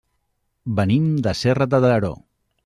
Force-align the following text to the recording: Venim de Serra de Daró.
Venim 0.79 1.05
de 1.27 1.35
Serra 1.43 1.69
de 1.75 1.81
Daró. 1.85 2.11